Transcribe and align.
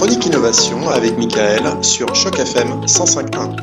Chronique 0.00 0.24
Innovation 0.24 0.88
avec 0.88 1.18
Michael 1.18 1.60
sur 1.82 2.14
Choc 2.14 2.38
FM 2.38 2.86
105.1. 2.86 3.54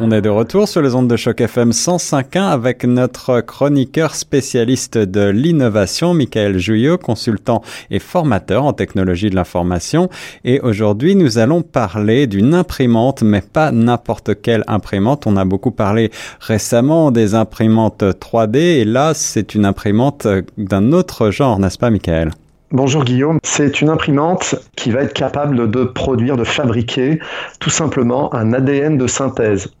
On 0.00 0.10
est 0.10 0.22
de 0.22 0.30
retour 0.30 0.66
sur 0.66 0.80
les 0.80 0.94
ondes 0.94 1.08
de 1.08 1.16
choc 1.16 1.38
FM 1.38 1.72
105.1 1.72 2.40
avec 2.40 2.84
notre 2.84 3.42
chroniqueur 3.42 4.14
spécialiste 4.14 4.96
de 4.96 5.28
l'innovation, 5.28 6.14
Michael 6.14 6.58
Jouillot, 6.58 6.96
consultant 6.96 7.60
et 7.90 7.98
formateur 7.98 8.64
en 8.64 8.72
technologie 8.72 9.28
de 9.28 9.34
l'information. 9.34 10.08
Et 10.46 10.60
aujourd'hui, 10.60 11.14
nous 11.14 11.36
allons 11.36 11.60
parler 11.60 12.26
d'une 12.26 12.54
imprimante, 12.54 13.20
mais 13.20 13.42
pas 13.42 13.72
n'importe 13.72 14.40
quelle 14.40 14.64
imprimante. 14.68 15.26
On 15.26 15.36
a 15.36 15.44
beaucoup 15.44 15.70
parlé 15.70 16.10
récemment 16.40 17.10
des 17.10 17.34
imprimantes 17.34 18.02
3D 18.02 18.56
et 18.56 18.84
là, 18.86 19.12
c'est 19.12 19.54
une 19.54 19.66
imprimante 19.66 20.26
d'un 20.56 20.92
autre 20.92 21.30
genre, 21.30 21.58
n'est-ce 21.58 21.76
pas, 21.76 21.90
Michael? 21.90 22.32
Bonjour 22.70 23.02
Guillaume, 23.02 23.38
c'est 23.44 23.80
une 23.80 23.88
imprimante 23.88 24.54
qui 24.76 24.90
va 24.90 25.00
être 25.00 25.14
capable 25.14 25.70
de 25.70 25.84
produire, 25.84 26.36
de 26.36 26.44
fabriquer 26.44 27.18
tout 27.60 27.70
simplement 27.70 28.34
un 28.34 28.52
ADN 28.52 28.98
de 28.98 29.06
synthèse, 29.06 29.72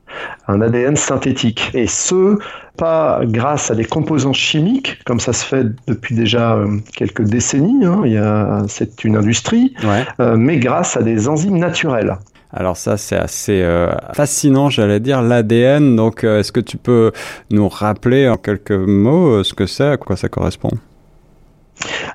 un 0.46 0.62
ADN 0.62 0.96
synthétique. 0.96 1.70
Et 1.74 1.86
ce, 1.86 2.38
pas 2.78 3.20
grâce 3.24 3.70
à 3.70 3.74
des 3.74 3.84
composants 3.84 4.32
chimiques, 4.32 5.04
comme 5.04 5.20
ça 5.20 5.34
se 5.34 5.44
fait 5.44 5.66
depuis 5.86 6.14
déjà 6.14 6.54
euh, 6.54 6.78
quelques 6.96 7.24
décennies, 7.24 7.84
hein, 7.84 8.64
c'est 8.68 9.04
une 9.04 9.16
industrie, 9.16 9.74
euh, 10.18 10.38
mais 10.38 10.56
grâce 10.56 10.96
à 10.96 11.02
des 11.02 11.28
enzymes 11.28 11.58
naturelles. 11.58 12.16
Alors 12.54 12.78
ça, 12.78 12.96
c'est 12.96 13.18
assez 13.18 13.60
euh, 13.60 13.92
fascinant, 14.14 14.70
j'allais 14.70 15.00
dire, 15.00 15.20
l'ADN. 15.20 15.94
Donc, 15.94 16.24
est-ce 16.24 16.52
que 16.52 16.60
tu 16.60 16.78
peux 16.78 17.12
nous 17.50 17.68
rappeler 17.68 18.30
en 18.30 18.38
quelques 18.38 18.70
mots 18.70 19.44
ce 19.44 19.52
que 19.52 19.66
c'est, 19.66 19.88
à 19.88 19.96
quoi 19.98 20.16
ça 20.16 20.30
correspond? 20.30 20.70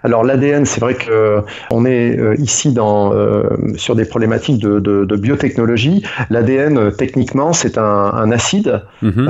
Alors 0.03 0.23
l'ADN, 0.23 0.65
c'est 0.65 0.81
vrai 0.81 0.95
que 0.95 1.41
on 1.71 1.85
est 1.85 2.17
euh, 2.17 2.35
ici 2.37 2.73
dans, 2.73 3.13
euh, 3.13 3.43
sur 3.75 3.95
des 3.95 4.05
problématiques 4.05 4.59
de, 4.59 4.79
de, 4.79 5.05
de 5.05 5.15
biotechnologie. 5.15 6.03
L'ADN, 6.29 6.77
euh, 6.77 6.91
techniquement, 6.91 7.53
c'est 7.53 7.77
un, 7.77 7.83
un, 7.83 8.31
acide. 8.31 8.81
Mhm. 9.01 9.29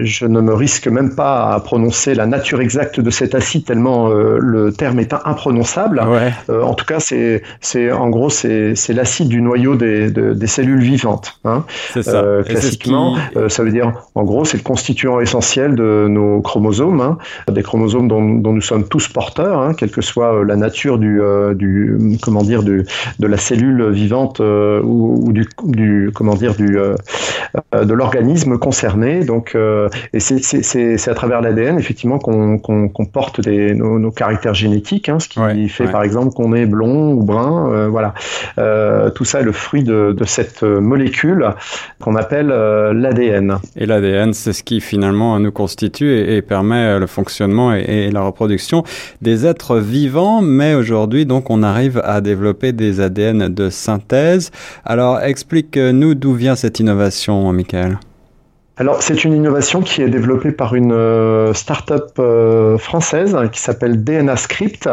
je 0.00 0.26
ne 0.26 0.40
me 0.40 0.54
risque 0.54 0.88
même 0.88 1.14
pas 1.14 1.52
à 1.52 1.60
prononcer 1.60 2.14
la 2.14 2.26
nature 2.26 2.60
exacte 2.60 3.00
de 3.00 3.10
cet 3.10 3.34
acide 3.34 3.64
tellement 3.64 4.08
le 4.08 4.72
terme 4.72 4.98
est 4.98 5.14
imprononçable. 5.24 6.00
en 6.48 6.74
tout 6.74 6.84
cas, 6.84 7.00
c'est, 7.00 7.42
c'est 7.60 7.92
en 7.92 8.08
gros 8.08 8.30
c'est, 8.30 8.74
c'est 8.74 8.92
l'acide 8.92 9.28
du 9.28 9.40
noyau 9.40 9.76
des, 9.76 10.10
des 10.10 10.46
cellules 10.46 10.82
vivantes. 10.82 11.38
Hein. 11.44 11.64
C'est 11.92 12.02
ça. 12.02 12.24
classiquement, 12.44 13.16
ça 13.48 13.62
veut 13.62 13.70
dire 13.70 13.92
en 14.14 14.24
gros 14.24 14.44
c'est 14.44 14.56
le 14.56 14.62
constituant 14.62 15.20
essentiel 15.20 15.74
de 15.74 16.06
nos 16.08 16.40
chromosomes, 16.40 17.00
hein. 17.00 17.18
des 17.52 17.62
chromosomes 17.62 18.08
dont, 18.08 18.22
dont, 18.22 18.52
nous 18.52 18.60
sommes 18.60 18.88
tous 18.88 19.08
porteurs. 19.08 19.60
Hein, 19.60 19.69
quelle 19.74 19.90
que 19.90 20.00
soit 20.00 20.34
euh, 20.34 20.44
la 20.44 20.56
nature 20.56 20.98
du, 20.98 21.20
euh, 21.20 21.54
du 21.54 21.96
comment 22.22 22.42
dire, 22.42 22.62
du, 22.62 22.84
de 23.18 23.26
la 23.26 23.36
cellule 23.36 23.90
vivante 23.90 24.40
euh, 24.40 24.80
ou, 24.82 25.28
ou, 25.28 25.32
du, 25.32 25.46
du, 25.64 26.10
comment 26.14 26.34
dire, 26.34 26.54
du, 26.54 26.78
de 27.72 27.92
l'organisme 27.92 28.58
concerné. 28.58 29.24
Donc, 29.24 29.56
et 30.12 30.20
c'est 30.20 31.08
à 31.08 31.14
travers 31.14 31.40
l'ADN 31.40 31.78
effectivement 31.78 32.18
qu'on 32.18 32.58
qu'on 32.58 33.06
porte 33.06 33.40
des, 33.40 33.74
nos, 33.74 33.98
nos, 33.98 34.10
caractères 34.10 34.54
génétiques, 34.54 35.08
hein, 35.08 35.18
ce 35.18 35.28
qui 35.28 35.68
fait 35.68 35.90
par 35.90 36.02
exemple 36.02 36.34
qu'on 36.34 36.52
est 36.54 36.66
blond 36.66 37.12
ou 37.12 37.22
brun. 37.22 37.88
voilà, 37.88 38.14
tout 39.14 39.24
ça 39.24 39.40
est 39.40 39.44
le 39.44 39.52
fruit 39.52 39.82
de, 39.82 40.12
de 40.12 40.24
cette 40.24 40.62
molécule 40.62 41.50
qu'on 42.00 42.16
appelle 42.16 42.48
l'ADN. 42.48 43.58
Et 43.76 43.86
l'ADN, 43.86 44.32
c'est 44.32 44.52
ce 44.52 44.62
qui 44.62 44.80
finalement 44.80 45.38
nous 45.38 45.52
constitue 45.52 46.10
et, 46.12 46.36
et 46.36 46.42
permet 46.42 46.98
le 46.98 47.06
fonctionnement 47.06 47.74
et, 47.74 47.80
et 47.80 48.10
la 48.10 48.22
reproduction 48.22 48.84
des 49.22 49.46
êtres 49.46 49.59
vivant, 49.78 50.42
mais 50.42 50.74
aujourd'hui, 50.74 51.26
donc, 51.26 51.50
on 51.50 51.62
arrive 51.62 52.00
à 52.04 52.20
développer 52.20 52.72
des 52.72 53.00
ADN 53.00 53.48
de 53.48 53.70
synthèse. 53.70 54.50
Alors, 54.84 55.20
explique-nous 55.20 56.14
d'où 56.14 56.34
vient 56.34 56.56
cette 56.56 56.80
innovation, 56.80 57.52
Michael. 57.52 57.98
Alors, 58.80 59.02
c'est 59.02 59.24
une 59.24 59.34
innovation 59.34 59.82
qui 59.82 60.00
est 60.00 60.08
développée 60.08 60.52
par 60.52 60.74
une 60.74 60.92
euh, 60.92 61.52
start-up 61.52 62.12
euh, 62.18 62.78
française 62.78 63.36
qui 63.52 63.60
s'appelle 63.60 64.02
DNA 64.02 64.36
Script. 64.36 64.88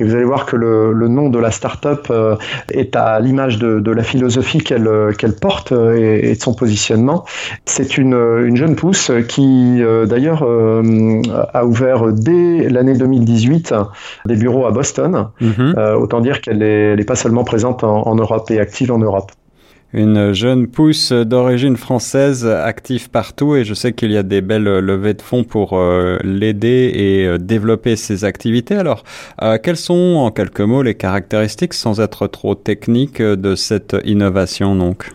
Et 0.00 0.04
vous 0.04 0.16
allez 0.16 0.24
voir 0.24 0.46
que 0.46 0.56
le, 0.56 0.92
le 0.92 1.06
nom 1.06 1.28
de 1.28 1.38
la 1.38 1.52
start-up 1.52 2.08
euh, 2.10 2.34
est 2.72 2.96
à 2.96 3.20
l'image 3.20 3.58
de, 3.58 3.78
de, 3.78 3.92
la 3.92 4.02
philosophie 4.02 4.58
qu'elle 4.58 5.36
porte 5.40 5.70
et, 5.70 6.32
et, 6.32 6.34
de 6.34 6.42
son 6.42 6.54
positionnement. 6.54 7.24
C'est 7.66 7.98
une, 7.98 8.14
une, 8.14 8.56
jeune 8.56 8.74
pousse 8.74 9.12
qui, 9.28 9.80
d'ailleurs, 10.06 10.42
a 10.42 11.64
ouvert 11.64 12.12
dès 12.12 12.68
l'année 12.68 12.94
2018 12.94 13.74
des 14.26 14.34
bureaux 14.34 14.66
à 14.66 14.72
Boston. 14.72 15.28
Mm-hmm. 15.40 15.94
autant 15.94 16.20
dire 16.20 16.40
qu'elle 16.40 16.58
n'est 16.58 17.04
pas 17.04 17.14
seulement 17.14 17.44
présente 17.44 17.84
en, 17.84 18.08
en 18.08 18.14
Europe 18.16 18.50
et 18.50 18.58
active 18.58 18.90
en 18.90 18.98
Europe 18.98 19.30
une 19.92 20.32
jeune 20.32 20.68
pousse 20.68 21.12
d'origine 21.12 21.76
française 21.76 22.46
active 22.46 23.10
partout 23.10 23.56
et 23.56 23.64
je 23.64 23.74
sais 23.74 23.92
qu'il 23.92 24.12
y 24.12 24.16
a 24.16 24.22
des 24.22 24.40
belles 24.40 24.78
levées 24.78 25.14
de 25.14 25.22
fonds 25.22 25.44
pour 25.44 25.72
euh, 25.72 26.18
l'aider 26.22 26.92
et 26.94 27.26
euh, 27.26 27.38
développer 27.38 27.96
ses 27.96 28.24
activités. 28.24 28.76
Alors, 28.76 29.04
euh, 29.42 29.58
quelles 29.62 29.76
sont 29.76 30.16
en 30.18 30.30
quelques 30.30 30.60
mots 30.60 30.82
les 30.82 30.94
caractéristiques 30.94 31.74
sans 31.74 32.00
être 32.00 32.26
trop 32.28 32.54
techniques 32.54 33.20
de 33.20 33.54
cette 33.54 33.96
innovation 34.04 34.76
donc? 34.76 35.10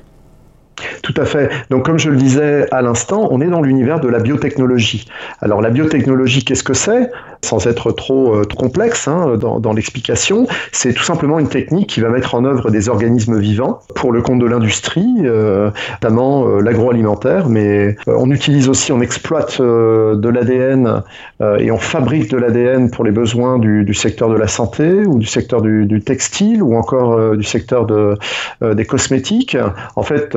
Tout 1.03 1.13
à 1.17 1.25
fait. 1.25 1.49
Donc, 1.69 1.85
comme 1.85 1.97
je 1.97 2.09
le 2.09 2.17
disais 2.17 2.67
à 2.71 2.81
l'instant, 2.81 3.29
on 3.31 3.39
est 3.39 3.47
dans 3.47 3.61
l'univers 3.61 4.01
de 4.01 4.09
la 4.09 4.19
biotechnologie. 4.19 5.05
Alors, 5.39 5.61
la 5.61 5.69
biotechnologie, 5.69 6.43
qu'est-ce 6.43 6.63
que 6.63 6.73
c'est? 6.73 7.11
Sans 7.45 7.67
être 7.67 7.91
trop, 7.91 8.33
euh, 8.33 8.43
trop 8.43 8.57
complexe 8.57 9.07
hein, 9.07 9.37
dans, 9.39 9.59
dans 9.59 9.71
l'explication, 9.71 10.47
c'est 10.71 10.93
tout 10.93 11.03
simplement 11.03 11.37
une 11.37 11.47
technique 11.47 11.87
qui 11.89 12.01
va 12.01 12.09
mettre 12.09 12.33
en 12.33 12.43
œuvre 12.43 12.71
des 12.71 12.89
organismes 12.89 13.37
vivants 13.39 13.81
pour 13.93 14.11
le 14.11 14.23
compte 14.23 14.39
de 14.39 14.47
l'industrie, 14.47 15.15
euh, 15.25 15.69
notamment 15.91 16.47
euh, 16.47 16.61
l'agroalimentaire, 16.61 17.47
mais 17.47 17.95
on 18.07 18.31
utilise 18.31 18.67
aussi, 18.67 18.91
on 18.91 18.99
exploite 18.99 19.61
de 19.61 20.29
l'ADN 20.29 21.03
et 21.59 21.69
on 21.69 21.77
fabrique 21.77 22.31
de 22.31 22.37
l'ADN 22.37 22.89
pour 22.89 23.03
les 23.03 23.11
besoins 23.11 23.59
du, 23.59 23.83
du, 23.83 23.93
secteur 23.93 24.29
de 24.29 24.35
la 24.35 24.47
santé 24.47 25.05
ou 25.05 25.19
du 25.19 25.27
secteur 25.27 25.61
du, 25.61 25.85
du 25.85 26.01
textile 26.01 26.63
ou 26.63 26.75
encore 26.75 27.35
du 27.35 27.43
secteur 27.43 27.85
de, 27.85 28.17
des 28.61 28.85
cosmétiques. 28.85 29.57
En 29.95 30.03
fait, 30.03 30.35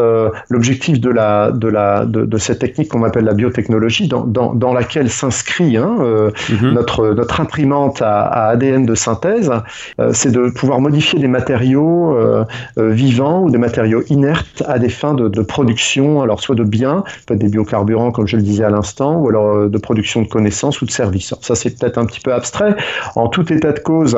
l'objectif 0.49 1.01
de, 1.01 1.11
la, 1.11 1.51
de, 1.53 1.69
la, 1.69 2.05
de, 2.05 2.25
de 2.25 2.39
cette 2.39 2.59
technique 2.59 2.89
qu'on 2.89 3.05
appelle 3.05 3.25
la 3.25 3.35
biotechnologie, 3.35 4.09
dans, 4.09 4.25
dans, 4.25 4.55
dans 4.55 4.75
laquelle 4.75 5.11
s'inscrit 5.11 5.77
hein, 5.77 5.97
mm-hmm. 6.01 6.73
notre, 6.73 6.98
notre 6.99 7.41
imprimante 7.41 8.03
à, 8.03 8.23
à, 8.23 8.49
ADN 8.51 8.87
de 8.87 8.95
synthèse, 8.95 9.53
euh, 10.01 10.11
c'est 10.13 10.31
de 10.31 10.49
pouvoir 10.51 10.81
modifier 10.81 11.19
des 11.19 11.29
matériaux 11.29 12.17
euh, 12.17 12.45
euh, 12.79 12.91
vivants 12.91 13.43
ou 13.43 13.51
des 13.51 13.59
matériaux 13.59 14.03
inertes 14.09 14.63
à 14.67 14.79
des 14.79 14.89
fins 14.89 15.15
de, 15.15 15.29
de 15.29 15.43
production, 15.43 16.23
alors 16.23 16.41
soit 16.41 16.55
de 16.55 16.65
biens, 16.65 17.05
peut-être 17.27 17.41
des 17.41 17.49
biocarburants 17.49 18.11
comme 18.11 18.27
je 18.27 18.37
le 18.37 18.43
disais 18.43 18.65
à 18.65 18.71
l'instant, 18.71 19.17
ou 19.17 19.29
alors 19.29 19.69
de 19.69 19.79
production 19.79 20.23
de 20.23 20.29
connaissances 20.29 20.81
ou 20.83 20.87
de 20.87 20.91
services. 20.91 21.35
ça 21.41 21.55
c'est 21.55 21.79
peut-être 21.79 21.99
un 21.99 22.07
petit 22.07 22.21
peu 22.21 22.33
abstrait. 22.33 22.75
En 23.17 23.29
tout 23.29 23.53
état 23.53 23.73
de 23.73 23.79
cause, 23.79 24.17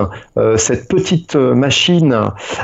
cette 0.56 0.88
petite 0.88 1.36
machine 1.36 2.16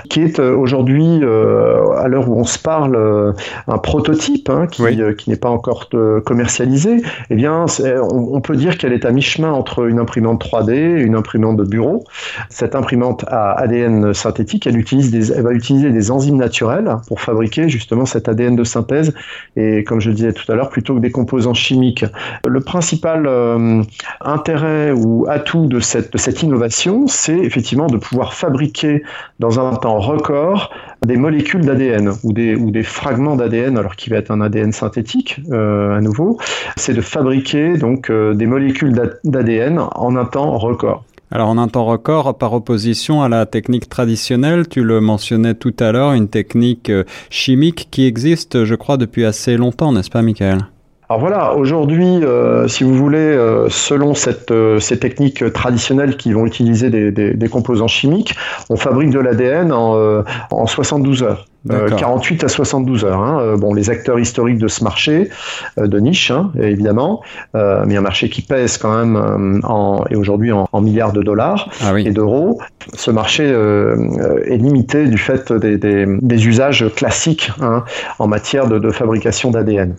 qui 0.09 0.23
est 0.23 0.39
aujourd'hui, 0.39 1.23
à 1.23 2.09
l'heure 2.09 2.29
où 2.29 2.39
on 2.39 2.45
se 2.45 2.59
parle, 2.59 3.35
un 3.67 3.79
prototype 3.79 4.51
hein, 4.51 4.67
qui, 4.67 4.83
oui. 4.83 4.99
qui 5.17 5.31
n'est 5.31 5.37
pas 5.37 5.49
encore 5.49 5.89
commercialisé, 6.25 7.03
eh 7.31 7.35
bien, 7.35 7.67
on, 7.81 8.35
on, 8.35 8.41
peut 8.41 8.57
dire 8.57 8.79
qu'elle 8.79 8.93
est 8.93 9.05
à 9.05 9.13
mi-chemin 9.13 9.53
entre 9.53 9.87
une 9.87 10.01
imprimante 10.07 10.45
3D 10.45 10.73
et 10.73 11.03
une 11.03 11.17
imprimante 11.17 11.57
de 11.57 11.65
bureau. 11.65 12.05
Cette 12.49 12.75
imprimante 12.75 13.25
à 13.29 13.53
ADN 13.53 14.15
synthétique, 14.15 14.67
elle, 14.67 14.79
utilise 14.79 15.11
des, 15.11 15.33
elle 15.33 15.43
va 15.43 15.53
utiliser 15.53 15.91
des 15.91 16.11
enzymes 16.11 16.37
naturelles 16.37 16.97
pour 17.09 17.21
fabriquer 17.21 17.69
justement 17.69 18.07
cet 18.07 18.29
ADN 18.29 18.55
de 18.55 18.65
synthèse 18.65 19.13
et, 19.57 19.83
comme 19.85 20.01
je 20.01 20.11
le 20.11 20.15
disais 20.15 20.33
tout 20.33 20.51
à 20.51 20.55
l'heure, 20.55 20.71
plutôt 20.71 20.95
que 20.95 21.01
des 21.01 21.11
composants 21.11 21.55
chimiques. 21.55 22.05
Le 22.47 22.61
principal 22.61 23.27
euh, 23.27 23.83
intérêt 24.21 24.93
ou 24.93 25.27
atout 25.29 25.67
de 25.67 25.81
cette, 25.81 26.13
de 26.13 26.19
cette 26.19 26.43
innovation, 26.43 27.07
c'est 27.09 27.39
effectivement 27.39 27.89
de 27.89 27.97
pouvoir 27.97 28.35
fabriquer 28.35 29.03
dans 29.41 29.59
un 29.59 29.75
temps 29.75 29.99
record 29.99 30.71
des 31.07 31.17
molécules 31.17 31.65
d'ADN 31.65 32.13
ou 32.23 32.33
des, 32.33 32.55
ou 32.55 32.71
des 32.71 32.83
fragments 32.83 33.37
d'ADN, 33.37 33.79
alors 33.79 33.97
qui 33.97 34.11
va 34.11 34.17
être 34.17 34.31
un 34.31 34.41
ADN 34.41 34.73
synthétique 34.73 35.41
euh, 35.51 35.97
à 35.97 36.01
nouveau, 36.01 36.39
c'est 36.77 36.95
de 36.95 37.01
fabriquer 37.01 37.77
donc 37.79 38.11
euh, 38.11 38.35
des 38.35 38.47
molécules 38.47 38.93
d'ADN 39.25 39.79
en 39.79 40.17
un 40.17 40.25
temps 40.25 40.59
record. 40.59 41.05
Alors 41.31 41.49
en 41.49 41.59
un 41.59 41.69
temps 41.69 41.85
record, 41.85 42.39
par 42.39 42.53
opposition 42.53 43.23
à 43.23 43.29
la 43.29 43.47
technique 43.47 43.89
traditionnelle, 43.89 44.69
tu 44.69 44.85
le 44.85 45.01
mentionnais 45.01 45.55
tout 45.55 45.75
à 45.81 45.91
l'heure, 45.91 46.13
une 46.13 46.29
technique 46.29 46.91
euh, 46.91 47.05
chimique 47.31 47.89
qui 47.91 48.07
existe, 48.07 48.65
je 48.65 48.75
crois, 48.75 48.97
depuis 48.97 49.25
assez 49.25 49.57
longtemps, 49.57 49.93
n'est-ce 49.93 50.11
pas, 50.11 50.23
Michael? 50.23 50.67
Alors 51.09 51.21
voilà, 51.21 51.55
aujourd'hui, 51.55 52.25
euh, 52.25 52.67
si 52.67 52.83
vous 52.83 52.95
voulez, 52.95 53.19
euh, 53.19 53.69
selon 53.69 54.15
cette, 54.15 54.51
euh, 54.51 54.81
ces 54.81 54.99
techniques 54.99 55.53
traditionnelles 55.53 56.17
qui 56.17 56.33
vont 56.33 56.47
utiliser 56.47 56.91
des, 56.91 57.13
des, 57.13 57.33
des 57.33 57.49
composants 57.49 57.87
chimiques, 57.87 58.35
on 58.71 58.77
fabrique 58.77 59.11
de 59.11 59.21
l'ADN 59.21 59.73
en, 59.73 60.25
en 60.51 60.67
72 60.67 61.23
heures. 61.23 61.47
48 61.69 62.45
à 62.45 62.49
72 62.49 63.05
heures. 63.05 63.21
Hein. 63.21 63.57
Bon, 63.57 63.75
les 63.75 63.91
acteurs 63.91 64.21
historiques 64.21 64.59
de 64.59 64.69
ce 64.69 64.85
marché, 64.85 65.31
de 65.77 65.99
niche, 65.99 66.31
hein, 66.31 66.53
évidemment, 66.61 67.23
mais 67.55 67.97
un 67.97 68.01
marché 68.01 68.29
qui 68.29 68.43
pèse 68.43 68.79
quand 68.79 68.97
même 68.97 69.61
en, 69.65 70.05
et 70.09 70.15
aujourd'hui 70.15 70.53
en, 70.53 70.69
milliards 70.81 71.13
de 71.13 71.23
dollars 71.23 71.69
ah 71.81 71.99
et 71.99 72.13
d'euros. 72.13 72.61
Ce 72.95 73.11
marché 73.11 73.47
est 73.47 74.59
limité 74.59 75.09
du 75.09 75.19
fait 75.19 75.53
des, 75.53 75.77
des, 75.77 76.07
des 76.07 76.47
usages 76.47 76.87
classiques 76.95 77.51
hein, 77.61 77.83
en 78.21 78.29
matière 78.29 78.69
de, 78.69 78.79
de 78.79 78.91
fabrication 78.93 79.51
d'ADN. 79.51 79.97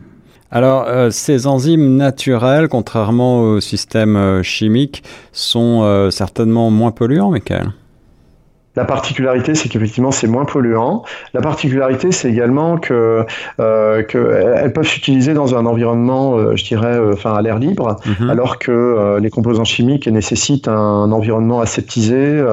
Alors, 0.50 0.86
euh, 0.88 1.10
ces 1.10 1.46
enzymes 1.46 1.96
naturelles, 1.96 2.70
contrairement 2.70 3.42
au 3.42 3.60
système 3.60 4.16
euh, 4.16 4.44
chimique, 4.44 5.04
sont 5.34 5.82
euh, 5.84 6.10
certainement 6.10 6.70
moins 6.70 6.92
polluants, 6.92 7.32
Michael 7.32 7.74
la 8.78 8.86
particularité, 8.86 9.56
c'est 9.56 9.70
qu'effectivement, 9.70 10.12
c'est 10.12 10.28
moins 10.28 10.46
polluant. 10.46 11.02
La 11.34 11.42
particularité, 11.42 12.12
c'est 12.12 12.30
également 12.30 12.78
que, 12.78 13.26
euh, 13.60 14.04
qu'elles 14.04 14.72
peuvent 14.72 14.86
s'utiliser 14.86 15.34
dans 15.34 15.56
un 15.56 15.66
environnement, 15.66 16.38
euh, 16.38 16.56
je 16.56 16.64
dirais, 16.64 16.96
euh, 16.96 17.14
enfin 17.14 17.34
à 17.34 17.42
l'air 17.42 17.58
libre, 17.58 17.96
mhm. 18.06 18.30
alors 18.30 18.60
que 18.60 18.72
euh, 18.72 19.20
les 19.20 19.32
composants 19.32 19.64
chimiques 19.64 20.08
nécessitent 20.08 20.68
un 20.68 21.12
environnement 21.12 21.60
aseptisé, 21.60 22.44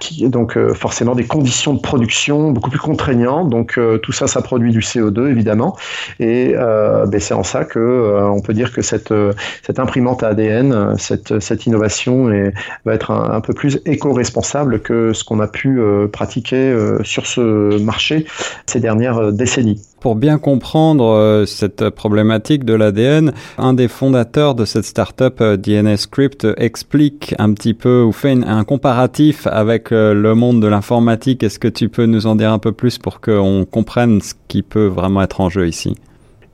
qui, 0.00 0.28
donc 0.28 0.58
forcément 0.74 1.14
des 1.14 1.24
conditions 1.24 1.72
de 1.72 1.80
production 1.80 2.50
beaucoup 2.50 2.68
plus 2.68 2.78
contraignantes. 2.78 3.48
Donc 3.48 3.80
tout 4.02 4.12
ça, 4.12 4.26
ça 4.26 4.42
produit 4.42 4.72
du 4.72 4.80
CO2 4.80 5.30
évidemment, 5.30 5.74
et 6.20 6.54
ben, 6.54 7.18
c'est 7.18 7.34
en 7.34 7.44
ça 7.44 7.64
que 7.64 8.28
on 8.28 8.40
peut 8.40 8.52
dire 8.52 8.72
que 8.72 8.82
cette 8.82 9.14
cette 9.62 9.78
imprimante 9.78 10.22
ADN, 10.22 10.96
cette 10.98 11.40
cette 11.40 11.66
innovation 11.66 12.30
est, 12.30 12.52
va 12.84 12.92
être 12.94 13.10
un, 13.10 13.30
un 13.30 13.40
peu 13.40 13.54
plus 13.54 13.80
éco-responsable 13.86 14.80
que 14.80 15.12
ce 15.14 15.24
qu'on 15.24 15.40
a 15.40 15.46
pu 15.46 15.61
euh, 15.70 16.08
pratiquer 16.08 16.56
euh, 16.56 17.02
sur 17.04 17.26
ce 17.26 17.80
marché 17.82 18.26
ces 18.66 18.80
dernières 18.80 19.18
euh, 19.18 19.30
décennies. 19.32 19.80
Pour 20.00 20.16
bien 20.16 20.38
comprendre 20.38 21.44
cette 21.46 21.88
problématique 21.90 22.64
de 22.64 22.74
l'ADN, 22.74 23.32
un 23.56 23.72
des 23.72 23.86
fondateurs 23.86 24.56
de 24.56 24.64
cette 24.64 24.84
startup, 24.84 25.40
DNS 25.40 25.96
Script, 25.96 26.44
explique 26.56 27.36
un 27.38 27.52
petit 27.52 27.72
peu 27.72 28.02
ou 28.02 28.10
fait 28.10 28.32
un 28.32 28.64
comparatif 28.64 29.46
avec 29.46 29.90
le 29.92 30.34
monde 30.34 30.60
de 30.60 30.66
l'informatique. 30.66 31.44
Est-ce 31.44 31.60
que 31.60 31.68
tu 31.68 31.88
peux 31.88 32.06
nous 32.06 32.26
en 32.26 32.34
dire 32.34 32.52
un 32.52 32.58
peu 32.58 32.72
plus 32.72 32.98
pour 32.98 33.20
qu'on 33.20 33.64
comprenne 33.64 34.20
ce 34.20 34.34
qui 34.48 34.62
peut 34.62 34.86
vraiment 34.86 35.22
être 35.22 35.40
en 35.40 35.48
jeu 35.48 35.68
ici? 35.68 35.94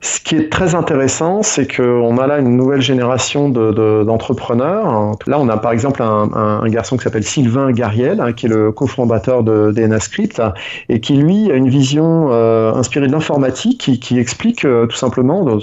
Ce 0.00 0.20
qui 0.20 0.36
est 0.36 0.48
très 0.48 0.76
intéressant, 0.76 1.42
c'est 1.42 1.66
qu'on 1.66 2.18
a 2.18 2.26
là 2.28 2.38
une 2.38 2.56
nouvelle 2.56 2.80
génération 2.80 3.48
d'entrepreneurs. 3.48 5.16
De, 5.26 5.30
là, 5.30 5.40
on 5.40 5.48
a 5.48 5.56
par 5.56 5.72
exemple 5.72 6.02
un, 6.02 6.68
garçon 6.68 6.96
qui 6.96 7.02
s'appelle 7.02 7.24
Sylvain 7.24 7.72
Gariel, 7.72 8.20
hein, 8.20 8.32
qui 8.32 8.46
est 8.46 8.48
le 8.48 8.70
cofondateur 8.70 9.42
de 9.42 9.72
DNA 9.72 9.98
Script, 9.98 10.40
et 10.88 11.00
qui 11.00 11.16
lui 11.16 11.50
a 11.50 11.54
une 11.54 11.68
vision 11.68 12.28
euh, 12.30 12.72
inspirée 12.74 13.08
de 13.08 13.12
l'informatique, 13.12 13.80
qui, 13.80 13.98
qui, 13.98 14.20
explique 14.20 14.64
euh, 14.64 14.86
tout 14.86 14.96
simplement, 14.96 15.42
dans, 15.44 15.58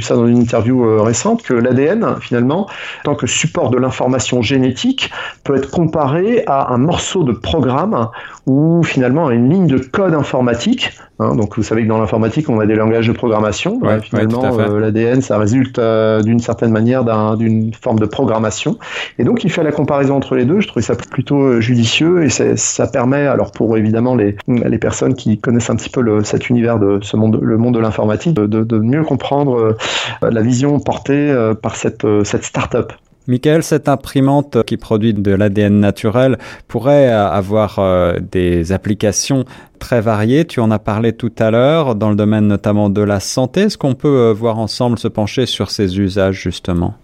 ça 0.00 0.16
dans 0.16 0.26
une 0.26 0.42
interview 0.42 0.84
euh, 0.84 1.00
récente, 1.00 1.42
que 1.42 1.54
l'ADN, 1.54 2.16
finalement, 2.20 2.68
tant 3.04 3.14
que 3.14 3.26
support 3.26 3.70
de 3.70 3.78
l'information 3.78 4.42
génétique, 4.42 5.10
peut 5.44 5.56
être 5.56 5.70
comparé 5.70 6.44
à 6.46 6.74
un 6.74 6.78
morceau 6.78 7.22
de 7.22 7.32
programme 7.32 8.08
ou 8.44 8.82
finalement 8.82 9.28
à 9.28 9.34
une 9.34 9.48
ligne 9.48 9.66
de 9.66 9.78
code 9.78 10.12
informatique. 10.12 10.90
Hein, 11.20 11.36
donc, 11.36 11.56
vous 11.56 11.62
savez 11.62 11.84
que 11.84 11.88
dans 11.88 11.98
l'informatique, 11.98 12.50
on 12.50 12.60
a 12.60 12.66
des 12.66 12.74
langages 12.74 13.06
de 13.06 13.12
programmation 13.12 13.61
finalement, 14.02 14.58
euh, 14.58 14.80
l'ADN, 14.80 15.20
ça 15.22 15.38
résulte 15.38 15.78
euh, 15.78 16.22
d'une 16.22 16.40
certaine 16.40 16.70
manière 16.70 17.04
d'une 17.36 17.72
forme 17.74 17.98
de 17.98 18.06
programmation. 18.06 18.78
Et 19.18 19.24
donc, 19.24 19.44
il 19.44 19.50
fait 19.50 19.62
la 19.62 19.72
comparaison 19.72 20.16
entre 20.16 20.34
les 20.34 20.44
deux. 20.44 20.60
Je 20.60 20.68
trouvais 20.68 20.84
ça 20.84 20.94
plutôt 20.94 21.40
euh, 21.40 21.60
judicieux 21.60 22.24
et 22.24 22.28
ça 22.28 22.86
permet, 22.86 23.26
alors 23.26 23.52
pour 23.52 23.76
évidemment 23.76 24.14
les, 24.14 24.36
les 24.48 24.78
personnes 24.78 25.14
qui 25.14 25.38
connaissent 25.38 25.70
un 25.70 25.76
petit 25.76 25.90
peu 25.90 26.00
le, 26.00 26.24
cet 26.24 26.48
univers 26.48 26.78
de 26.78 26.98
ce 27.02 27.16
monde, 27.16 27.38
le 27.40 27.56
monde 27.58 27.74
de 27.74 27.80
l'informatique, 27.80 28.34
de, 28.34 28.46
de, 28.46 28.78
mieux 28.78 29.04
comprendre 29.04 29.76
la 30.22 30.42
vision 30.42 30.80
portée 30.80 31.34
par 31.62 31.76
cette, 31.76 32.06
cette 32.24 32.44
start-up. 32.44 32.92
Michael, 33.28 33.62
cette 33.62 33.88
imprimante 33.88 34.64
qui 34.64 34.76
produit 34.76 35.14
de 35.14 35.32
l'ADN 35.32 35.78
naturel 35.78 36.38
pourrait 36.66 37.08
avoir 37.08 37.78
euh, 37.78 38.18
des 38.20 38.72
applications 38.72 39.44
très 39.78 40.00
variées. 40.00 40.44
Tu 40.44 40.60
en 40.60 40.70
as 40.70 40.80
parlé 40.80 41.12
tout 41.12 41.32
à 41.38 41.50
l'heure 41.50 41.94
dans 41.94 42.10
le 42.10 42.16
domaine 42.16 42.48
notamment 42.48 42.90
de 42.90 43.02
la 43.02 43.20
santé. 43.20 43.62
Est-ce 43.62 43.78
qu'on 43.78 43.94
peut 43.94 44.08
euh, 44.08 44.32
voir 44.32 44.58
ensemble 44.58 44.98
se 44.98 45.08
pencher 45.08 45.46
sur 45.46 45.70
ces 45.70 46.00
usages 46.00 46.40
justement? 46.40 46.94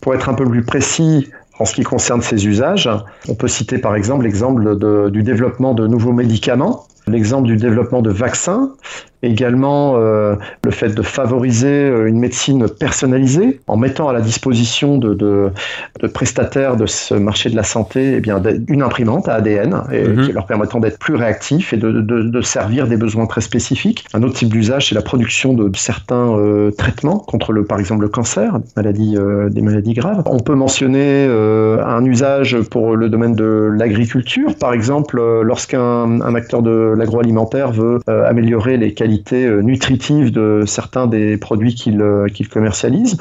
Pour 0.00 0.14
être 0.14 0.28
un 0.28 0.34
peu 0.34 0.44
plus 0.44 0.62
précis, 0.62 1.28
en 1.58 1.64
ce 1.64 1.74
qui 1.74 1.82
concerne 1.82 2.22
ces 2.22 2.46
usages, 2.46 2.88
on 3.28 3.34
peut 3.34 3.48
citer 3.48 3.78
par 3.78 3.96
exemple 3.96 4.24
l'exemple 4.24 4.78
du 5.10 5.22
développement 5.22 5.74
de 5.74 5.86
nouveaux 5.86 6.12
médicaments, 6.12 6.86
l'exemple 7.08 7.48
du 7.48 7.56
développement 7.56 8.02
de 8.02 8.10
vaccins, 8.10 8.72
également 9.26 9.94
euh, 9.96 10.34
le 10.64 10.70
fait 10.70 10.94
de 10.94 11.02
favoriser 11.02 11.66
euh, 11.68 12.06
une 12.06 12.18
médecine 12.18 12.68
personnalisée 12.68 13.60
en 13.66 13.76
mettant 13.76 14.08
à 14.08 14.12
la 14.12 14.20
disposition 14.20 14.98
de, 14.98 15.14
de, 15.14 15.50
de 16.00 16.06
prestataires 16.06 16.76
de 16.76 16.86
ce 16.86 17.14
marché 17.14 17.50
de 17.50 17.56
la 17.56 17.62
santé 17.62 18.14
eh 18.16 18.20
bien, 18.20 18.40
une 18.68 18.82
imprimante 18.82 19.28
à 19.28 19.34
ADN 19.34 19.82
et, 19.92 20.06
mhm. 20.06 20.26
qui 20.26 20.32
leur 20.32 20.46
permettant 20.46 20.80
d'être 20.80 20.98
plus 20.98 21.14
réactifs 21.14 21.72
et 21.72 21.76
de, 21.76 21.90
de, 21.92 22.40
servir 22.40 22.86
des 22.86 22.96
besoins 22.96 23.26
très 23.26 23.40
spécifiques. 23.40 24.04
Un 24.14 24.22
autre 24.22 24.34
type 24.34 24.50
d'usage, 24.50 24.88
c'est 24.88 24.94
la 24.94 25.02
production 25.02 25.52
de 25.52 25.70
certains 25.74 26.36
euh, 26.36 26.70
traitements 26.70 27.18
contre 27.18 27.52
le, 27.52 27.64
par 27.64 27.80
exemple 27.80 28.02
le 28.02 28.08
cancer, 28.08 28.58
des 28.58 28.66
maladies, 28.76 29.16
des 29.50 29.62
maladies 29.62 29.94
graves. 29.94 30.22
On 30.26 30.38
peut 30.38 30.54
mentionner 30.54 31.26
un 31.26 32.04
usage 32.04 32.60
pour 32.70 32.96
le 32.96 33.08
domaine 33.08 33.34
de 33.34 33.70
l'agriculture, 33.74 34.54
par 34.54 34.72
exemple 34.72 35.20
lorsqu'un 35.42 35.80
un 35.80 36.34
acteur 36.34 36.62
de 36.62 36.94
l'agroalimentaire 36.96 37.72
veut 37.72 38.00
améliorer 38.06 38.76
les 38.76 38.94
qualités 38.94 39.15
euh, 39.32 39.62
nutritive 39.62 40.30
de 40.30 40.64
certains 40.66 41.06
des 41.06 41.36
produits 41.36 41.74
qu'il 41.74 42.00
euh, 42.00 42.28
qu'il 42.28 42.48
commercialise. 42.48 43.16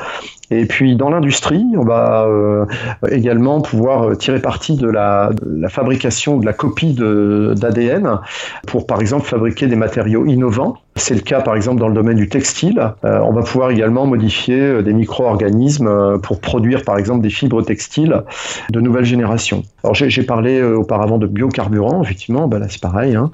Et 0.51 0.65
puis 0.65 0.95
dans 0.95 1.09
l'industrie, 1.09 1.65
on 1.77 1.83
va 1.83 2.25
euh, 2.27 2.65
également 3.09 3.61
pouvoir 3.61 4.17
tirer 4.17 4.39
parti 4.39 4.75
de 4.75 4.89
la, 4.89 5.31
de 5.33 5.61
la 5.61 5.69
fabrication 5.69 6.37
de 6.37 6.45
la 6.45 6.53
copie 6.53 6.93
d'ADN 6.93 8.19
pour 8.67 8.85
par 8.85 9.01
exemple 9.01 9.25
fabriquer 9.25 9.67
des 9.67 9.75
matériaux 9.75 10.25
innovants 10.25 10.77
c'est 10.97 11.13
le 11.13 11.21
cas 11.21 11.41
par 11.41 11.55
exemple 11.55 11.79
dans 11.79 11.89
le 11.89 11.93
domaine 11.93 12.15
du 12.15 12.29
textile. 12.29 12.79
Euh, 13.03 13.19
on 13.19 13.33
va 13.33 13.41
pouvoir 13.41 13.69
également 13.69 14.05
modifier 14.05 14.59
euh, 14.59 14.81
des 14.81 14.93
micro-organismes 14.93 15.87
euh, 15.87 16.17
pour 16.17 16.39
produire 16.39 16.83
par 16.83 16.97
exemple 16.97 17.21
des 17.21 17.29
fibres 17.29 17.61
textiles 17.61 18.23
de 18.69 18.79
nouvelle 18.79 19.03
génération. 19.03 19.63
Alors 19.83 19.93
j'ai 19.93 20.23
parlé 20.23 20.63
auparavant 20.63 21.17
de 21.17 21.27
biocarburants, 21.27 22.01
effectivement, 22.01 22.47
ben 22.47 22.59
là 22.59 22.67
c'est 22.69 22.81
pareil. 22.81 23.15
Hein. 23.15 23.29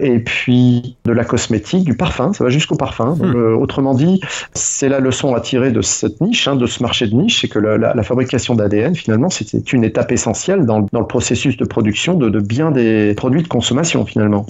et 0.00 0.20
puis 0.20 0.96
de 1.04 1.12
la 1.12 1.24
cosmétique, 1.24 1.84
du 1.84 1.96
parfum, 1.96 2.32
ça 2.32 2.44
va 2.44 2.50
jusqu'au 2.50 2.76
parfum. 2.76 3.16
Hmm. 3.16 3.56
autrement 3.60 3.94
dit, 3.94 4.20
c'est 4.54 4.88
la 4.88 5.00
leçon 5.00 5.34
à 5.34 5.40
tirer 5.40 5.70
de 5.70 5.82
cette 5.82 6.20
niche, 6.20 6.41
hein, 6.48 6.56
de 6.56 6.66
ce 6.66 6.82
marché 6.82 7.06
de 7.06 7.14
niche, 7.14 7.40
c'est 7.40 7.48
que 7.48 7.58
la, 7.58 8.02
fabrication 8.02 8.54
d'ADN 8.54 8.94
finalement 8.94 9.30
c'est 9.30 9.72
une 9.72 9.84
étape 9.84 10.12
essentielle 10.12 10.66
dans, 10.66 10.80
le 10.80 11.06
processus 11.06 11.56
de 11.56 11.64
production 11.64 12.14
de, 12.14 12.40
bien 12.40 12.70
des 12.70 13.14
produits 13.14 13.42
de 13.42 13.48
consommation 13.48 14.04
finalement 14.04 14.46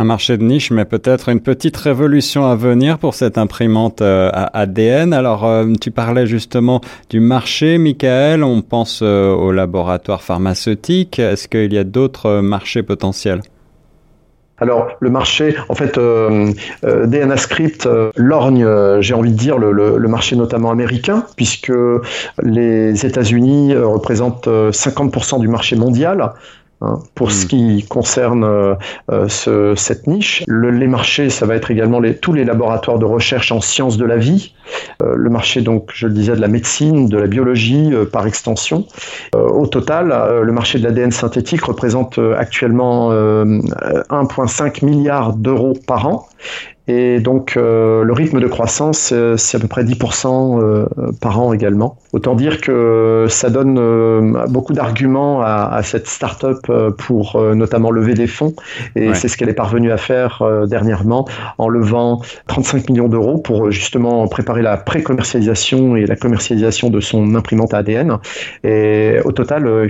un 0.00 0.04
marché 0.04 0.36
de 0.36 0.44
niche, 0.44 0.70
mais 0.70 0.84
peut-être 0.84 1.28
une 1.28 1.40
petite 1.40 1.76
révolution 1.76 2.46
à 2.46 2.54
venir 2.54 2.98
pour 2.98 3.14
cette 3.14 3.36
imprimante 3.36 4.00
euh, 4.00 4.30
ADN. 4.32 5.12
Alors, 5.12 5.44
euh, 5.44 5.72
tu 5.80 5.90
parlais 5.90 6.24
justement 6.24 6.80
du 7.10 7.18
marché, 7.18 7.78
Michael. 7.78 8.44
On 8.44 8.62
pense 8.62 9.00
euh, 9.02 9.32
au 9.32 9.50
laboratoire 9.50 10.22
pharmaceutique. 10.22 11.18
Est-ce 11.18 11.48
qu'il 11.48 11.72
y 11.72 11.78
a 11.78 11.82
d'autres 11.82 12.40
marchés 12.40 12.84
potentiels? 12.84 13.40
Alors 14.60 14.96
le 15.00 15.10
marché, 15.10 15.56
en 15.68 15.74
fait, 15.74 15.98
euh, 15.98 16.52
DNA 16.82 17.36
Script 17.36 17.88
lorgne, 18.16 18.66
j'ai 19.00 19.14
envie 19.14 19.32
de 19.32 19.36
dire, 19.36 19.58
le, 19.58 19.72
le, 19.72 20.08
marché 20.08 20.36
notamment 20.36 20.70
américain, 20.70 21.24
puisque 21.36 21.72
les 22.42 23.06
États-Unis 23.06 23.76
représentent 23.76 24.48
50% 24.48 25.40
du 25.40 25.48
marché 25.48 25.76
mondial, 25.76 26.32
Hein, 26.80 27.00
pour 27.16 27.32
ce 27.32 27.44
hmm. 27.44 27.48
qui 27.48 27.86
concerne 27.88 28.44
euh, 28.44 28.76
euh, 29.10 29.26
ce, 29.28 29.74
cette 29.74 30.06
niche, 30.06 30.44
le, 30.46 30.70
les 30.70 30.86
marchés, 30.86 31.28
ça 31.28 31.44
va 31.44 31.56
être 31.56 31.72
également 31.72 31.98
les, 31.98 32.16
tous 32.16 32.32
les 32.32 32.44
laboratoires 32.44 33.00
de 33.00 33.04
recherche 33.04 33.50
en 33.50 33.60
sciences 33.60 33.96
de 33.96 34.04
la 34.04 34.16
vie. 34.16 34.54
Euh, 35.02 35.14
le 35.16 35.28
marché, 35.28 35.60
donc, 35.60 35.90
je 35.92 36.06
le 36.06 36.12
disais, 36.12 36.36
de 36.36 36.40
la 36.40 36.46
médecine, 36.46 37.08
de 37.08 37.18
la 37.18 37.26
biologie, 37.26 37.92
par 38.12 38.26
extension. 38.28 38.86
au 39.34 39.66
total, 39.66 40.14
le 40.42 40.52
marché 40.52 40.78
de 40.78 40.84
l'ADN 40.84 41.10
synthétique 41.10 41.62
représente 41.62 42.18
actuellement 42.36 43.10
1,5 43.12 44.84
milliard 44.84 45.32
d'euros 45.32 45.74
par 45.86 46.06
an 46.06 46.28
et 46.88 47.20
donc 47.20 47.56
euh, 47.56 48.02
le 48.02 48.12
rythme 48.14 48.40
de 48.40 48.46
croissance, 48.46 49.10
euh, 49.12 49.36
c'est 49.36 49.58
à 49.58 49.60
peu 49.60 49.68
près 49.68 49.84
10% 49.84 50.60
euh, 50.60 50.86
par 51.20 51.38
an 51.38 51.52
également. 51.52 51.98
Autant 52.14 52.34
dire 52.34 52.62
que 52.62 53.26
ça 53.28 53.50
donne 53.50 53.78
beaucoup 54.48 54.72
d'arguments 54.72 55.42
à, 55.42 55.68
à, 55.70 55.82
cette 55.82 56.08
start-up 56.08 56.66
pour 56.96 57.38
notamment 57.54 57.90
lever 57.90 58.14
des 58.14 58.26
fonds. 58.26 58.54
Et 58.96 59.12
c'est 59.12 59.28
ce 59.28 59.36
qu'elle 59.36 59.50
est 59.50 59.54
parvenue 59.54 59.92
à 59.92 59.98
faire 59.98 60.42
dernièrement 60.66 61.28
en 61.58 61.68
levant 61.68 62.22
35 62.46 62.88
millions 62.88 63.08
d'euros 63.08 63.36
pour 63.36 63.70
justement 63.70 64.26
préparer 64.26 64.62
la 64.62 64.78
pré-commercialisation 64.78 65.96
et 65.96 66.06
la 66.06 66.16
commercialisation 66.16 66.88
de 66.88 67.00
son 67.00 67.34
imprimante 67.34 67.74
ADN. 67.74 68.16
Et 68.64 69.16
au 69.26 69.32
total, 69.32 69.86